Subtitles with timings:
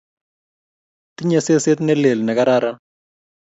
[1.15, 2.77] Tinye seset ne lel ne kararan